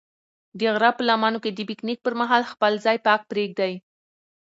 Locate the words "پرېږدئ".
3.31-3.73